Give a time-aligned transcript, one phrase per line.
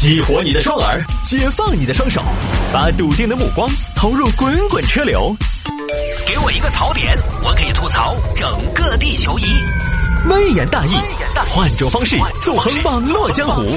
[0.00, 2.22] 激活你的双耳，解放你的双手，
[2.72, 5.34] 把笃定的目光投入滚滚车流。
[6.24, 9.42] 给我一个槽点，我可以吐槽整个地球仪。
[10.30, 10.92] 微言大义，
[11.48, 13.76] 换种方式纵横网络江湖。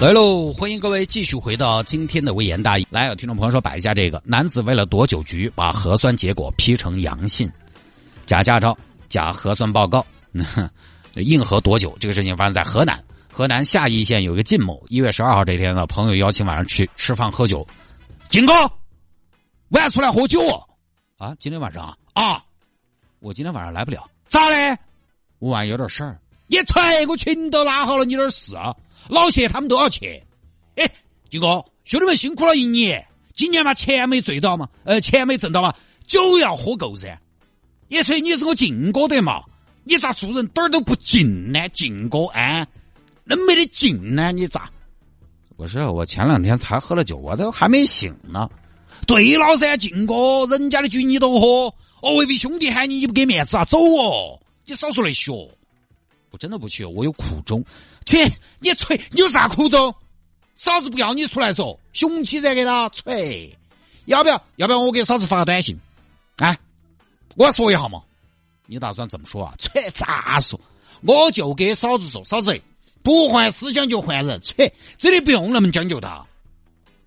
[0.00, 2.86] 来喽，欢迎各位继续回到今天的微言大义。
[2.88, 7.50] 来，有听众朋友说摆一下这个：男子为了躲酒局，把核酸结果 P 成阳性，
[8.26, 8.78] 假驾照、
[9.08, 10.06] 假核酸报告。
[11.14, 17.66] 硬核躲酒这个事情发生在河南，河南夏邑县有一个靳某，一月十二号这天呢，朋友邀请晚上去吃饭喝酒，
[18.30, 18.52] 靳哥，
[19.70, 20.62] 晚上出来喝酒哦。
[21.18, 22.42] 啊，今天晚上啊，
[23.18, 24.76] 我今天晚上来不了，咋嘞？
[25.38, 26.18] 我晚上有点事儿。
[26.46, 28.74] 一锤，我群都拉好了，你点事啊？
[29.08, 30.22] 老谢他们都要去。
[30.76, 30.90] 哎，
[31.28, 35.74] 靳哥，兄弟们辛苦了一年，今年嘛钱没追到嘛，呃，钱没挣到嘛，
[36.06, 37.20] 酒要喝够噻。
[37.88, 39.42] 一锤，你是我靳哥的嘛？
[39.84, 41.68] 你咋做人点儿都不敬呢？
[41.70, 42.66] 敬哥哎，
[43.24, 44.30] 那没得敬呢？
[44.32, 44.70] 你咋？
[45.56, 48.48] 不是，我前两天才喝了酒，我都还没醒呢。
[49.06, 53.64] 对了噻，敬哥，人家的酒你都喝，哦，未必兄弟喊你，你不给面子啊？
[53.64, 55.32] 走哦，你少说那些。
[56.30, 57.64] 我真的不去，我有苦衷。
[58.06, 58.16] 去，
[58.60, 59.92] 你吹，你有啥苦衷？
[60.54, 63.56] 嫂子不要你出来说，雄起再，给他吹。
[64.04, 64.42] 要不要？
[64.56, 65.78] 要不要我给嫂子发个短信？
[66.36, 66.56] 哎，
[67.36, 68.02] 我要说一下嘛。
[68.70, 69.52] 你打算怎么说啊？
[69.58, 70.58] 切，咋说？
[71.00, 72.56] 我就给嫂子说，嫂子，
[73.02, 74.40] 不换思想就换人。
[74.44, 76.08] 切，这里不用那么讲究的。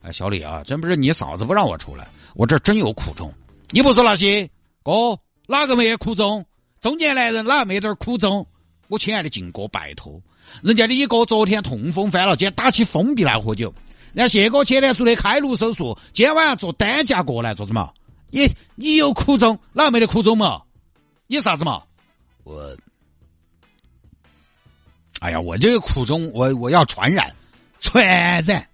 [0.02, 3.34] 哎，小李啊，真不是你嫂子不让我出来，我这真有苦衷。
[3.69, 4.50] 你不说那些，
[4.84, 6.45] 哥哪个没有苦衷？
[6.81, 8.45] 中年男人哪个没点苦衷？
[8.89, 10.19] 我亲爱的静哥，拜托，
[10.64, 13.73] 人家李哥昨天痛风犯了，今天打起封闭来喝酒。
[14.11, 17.89] 人家谢哥前天做的开颅手术，今天晚上做担架过来做什么？
[18.31, 20.61] 你你有苦衷，哪个没得苦衷嘛？
[21.34, 21.81] 你啥子嘛？
[22.44, 22.78] 我，
[25.20, 27.36] 哎呀，我这个苦衷，我我要传染，
[27.80, 28.70] 传染。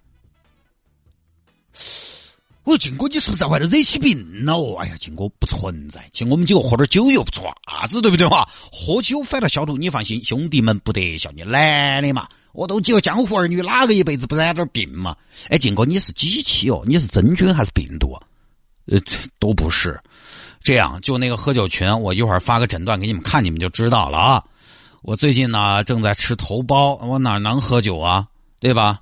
[2.64, 4.58] 我说靖哥，你是不是在外头惹起病了？
[4.58, 8.46] 哦，哎呀，靖哥不存在，请我们几个喝点酒又不错啥子，对不对嘛？
[8.70, 12.28] 喝酒反倒消毒，你放心，兄弟们不得笑你男的嘛。
[12.52, 15.16] 我都几个江湖儿女，哪个一辈子不染点病嘛？
[15.48, 16.84] 哎，靖哥，你是机器哦？
[16.86, 18.20] 你是真菌还是病毒？
[18.90, 19.00] 呃，
[19.38, 19.98] 都不是。
[20.62, 24.44] 这样，就那个喝酒群，我一会儿发个诊断给你们看，你们就知道了啊。
[25.02, 28.26] 我最近呢正在吃头孢，我哪能喝酒啊？
[28.58, 29.00] 对吧？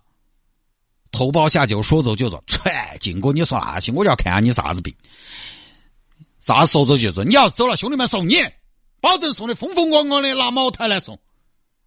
[1.11, 2.45] 头孢下酒，说走就走。
[2.47, 2.61] 切，
[3.01, 4.95] 金哥，你说那些，我就要看下你啥子病。
[6.39, 7.25] 啥说走就走？
[7.25, 8.37] 你要走了，兄弟们送你，
[9.01, 11.19] 保证送的风风光光的，拿茅台来送。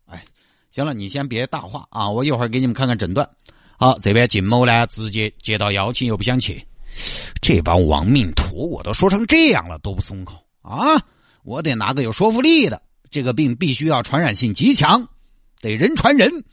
[0.08, 0.26] 哎，
[0.72, 3.30] 行了，你先别大话啊，我一会儿给你们看看诊断。
[3.78, 6.68] 好，这边靳某呢，直接接到邀请又不想去。
[7.42, 11.04] 这帮亡命徒，我都说成这样了都不松口啊！
[11.44, 12.82] 我得拿个有说服力的。
[13.10, 15.10] 这个病必须要传染性极强，
[15.60, 16.46] 得人传人，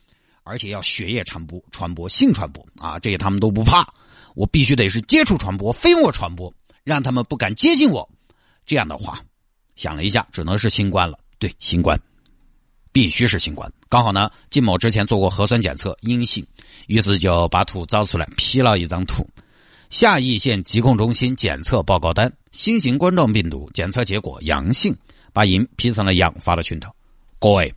[0.43, 2.99] 而且要血液传播、传播性传播啊！
[2.99, 3.93] 这他们都不怕。
[4.35, 6.53] 我必须得是接触传播、飞沫传播，
[6.85, 8.09] 让他们不敢接近我。
[8.65, 9.23] 这样的话，
[9.77, 11.19] 想了一下，只能是新冠了。
[11.39, 12.01] 对，新冠
[12.93, 13.71] 必须是新冠。
[13.89, 16.47] 刚好呢，靳某之前做过核酸检测阴性，
[16.87, 19.29] 于是就把图找出来 P 了一张图。
[19.91, 24.95] 夏邑县疾控中心检测报告单：新型冠状病毒检测结果阳性，
[25.33, 26.91] 把阴 P 成了阳，发到群头。
[27.39, 27.73] 各位，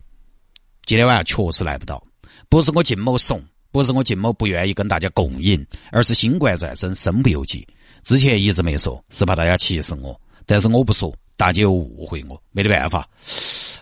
[0.84, 2.04] 今天晚上确实来不到，
[2.50, 7.66] 不是我靳某怂，不是我靳某不愿意跟大家共饮，而是新冠在身，身不由己。
[8.04, 13.08] 之前一直没说，是怕大家歧视我，但是我不说，大家又误会我，没得办法，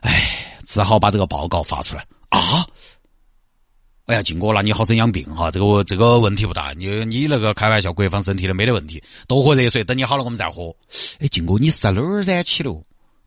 [0.03, 2.65] 唉，只好把这个报告发出来啊。
[4.11, 6.73] 哎呀，静哥，那你好生养病哈，这个这个问题不大。
[6.73, 10.75] 你你那个开玩笑，国防身体的没得问题，多喝热水，等你好了我们再喝。
[11.21, 12.71] 哎，静哥，你是在哪儿染起的？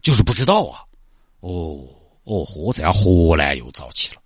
[0.02, 0.84] 就是不知道啊。
[1.40, 1.80] 哦
[2.26, 4.22] 哦，喝在河南又遭起了。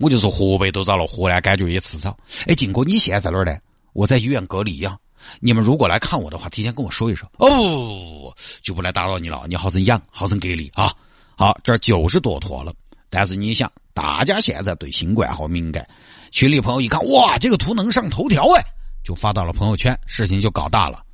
[0.00, 2.18] 我就说河北都遭了，河南感觉也迟早。
[2.48, 3.56] 哎，静哥，你现在在哪儿呢？
[3.92, 4.98] 我在医院隔离呀。
[5.38, 7.28] 你们如果来看我的话，提前跟我说一声。
[7.38, 9.44] 哦，就不来打扰你了。
[9.48, 10.92] 你好生养，好生隔离啊。
[11.36, 12.74] 好，这就是多脱了。
[13.10, 15.86] 但是你想，大家现在对新冠好敏感，
[16.30, 18.64] 群里朋友一看，哇，这个图能上头条哎，
[19.04, 21.04] 就发到了朋友圈，事情就搞大了。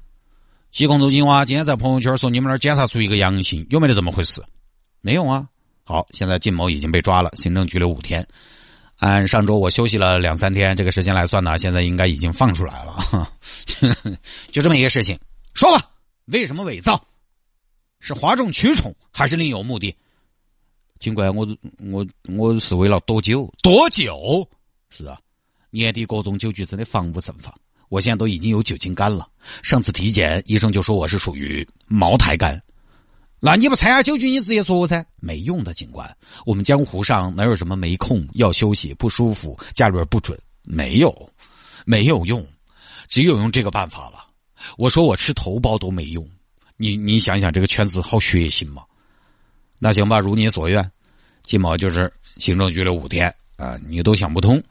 [0.71, 4.43] 疾控中心哇，今天在朋友圈说你们那儿检查出一个阳性，有没得这么回事？
[5.01, 5.47] 没有啊。
[5.85, 8.27] 好，现在靳某已经被抓了，行政拘留五天。
[8.99, 13.31] 按上周我休息了两三天这个时间来算呢，现在应该已经放出来了。
[14.53, 15.19] 就这么一个事情，
[15.55, 15.91] 说吧，
[16.27, 17.03] 为什么伪造？
[18.01, 19.95] 是哗众取宠，还是另有目的？
[20.99, 21.47] 尽管我
[21.79, 24.49] 我我是为了躲酒，躲酒
[24.89, 25.19] 是啊，
[25.71, 27.53] 年底各种酒局真的防不胜防。
[27.89, 29.29] 我现在都已经有酒精肝了，
[29.63, 32.61] 上次体检医生就说我是属于茅台肝。
[33.39, 36.17] 那你不参加酒局，你直接说噻，没用的，警官。
[36.45, 40.37] 我们江湖上哪有什么没空、要休息、不舒服、家里边不准？
[40.65, 41.31] 没有，
[41.85, 42.45] 没有用，
[43.07, 44.27] 只有用这个办法了。
[44.79, 46.27] 我说我吃头孢都没用，
[46.77, 48.83] 你你想想这个圈子好血腥吗？
[49.79, 50.91] 那行吧，如你所愿，
[51.43, 53.79] 金毛就是行政拘留五天啊！
[53.87, 54.63] 你都想不通，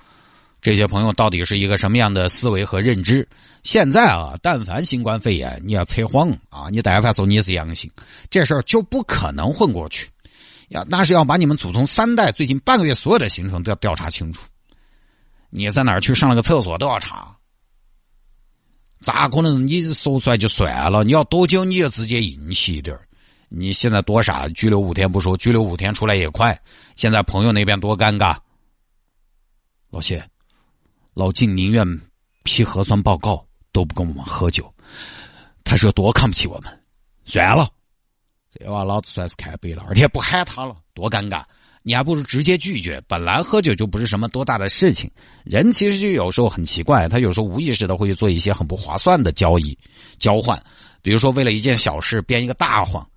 [0.62, 3.28] 这些朋友到底是一个什么样的思维和认知？
[3.64, 7.90] 现在啊，但凡新冠肺炎，你要测谎啊，你但凡说你是阳性，
[8.30, 10.10] 这事儿就不可能混过去。
[10.70, 14.48] 要那是要把你们祖宗三代最近半个月所有的行程都要调查清楚。
[15.52, 17.36] 你在哪儿去上了个厕所都要查，
[19.02, 21.04] 咋可能你说出来就算了？
[21.04, 23.00] 你要多久你就直接硬气一点
[23.50, 26.60] 你现在多傻，拘留五天不说，拘留五天出来也快。
[26.96, 28.38] 现在朋友那边多尴尬，
[29.90, 30.28] 老谢，
[31.14, 31.86] 老靳宁愿
[32.44, 34.74] 批核酸报告都不跟我们喝酒，
[35.64, 36.84] 他说多看不起我们。
[37.24, 37.70] 算了，
[38.52, 41.44] 这娃老子算是看背了，而且不喊他了，多尴尬。
[41.88, 43.00] 你还不如直接拒绝。
[43.08, 45.10] 本来喝酒就不是什么多大的事情，
[45.44, 49.78] 人其实就有时候很奇怪，他有时候无意识的会去做一些很不划算的交易、
[50.18, 50.60] 交换，
[51.04, 53.08] 比如说为了一件小事编一个大谎。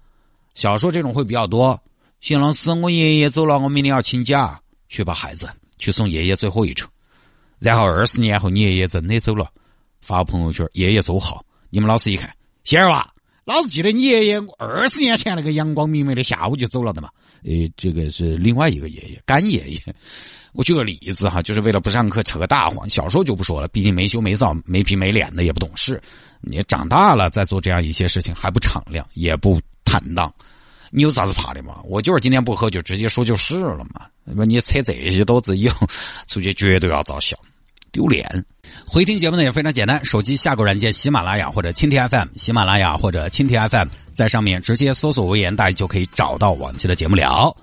[0.58, 1.80] 小说这种会比较多。
[2.20, 6.90] 邢老师，我爷爷走了，我明天要请假去把孩子去送爷爷最后一程。
[7.60, 9.48] 然后二十年后，你爷爷真的走了，
[10.00, 11.44] 发朋友圈，爷爷走好。
[11.70, 12.34] 你们老师一看，
[12.64, 13.08] 仙儿娃，
[13.44, 17.08] 老子记得你爷爷二十年前那个阳光明媚的下午就走了的嘛。
[17.44, 19.80] 诶，这个是另外一个爷爷，干爷爷。
[20.54, 22.90] 我举个例子哈，就是为了不上课扯个大谎。
[22.90, 26.02] 小时候就不说了，毕竟没羞没臊、没皮没脸的，也不懂事。
[26.40, 30.32] 你长大了再做这样一些事情，还不敞亮，也不坦荡。
[30.90, 31.80] 你有啥子怕的嘛？
[31.84, 34.06] 我就是今天不喝，就直接说就是了嘛。
[34.24, 35.86] 那么你扯这些都子以后
[36.26, 37.36] 出去绝对要遭笑，
[37.92, 38.26] 丢脸。
[38.86, 47.54] 回听节目呢也非常简单，手机下个软件喜马拉雅或者蜻蜓 FM，喜马拉雅或者蜻蜓 FM，在上面直接搜索“微言大义”就可以找到往期的节目了。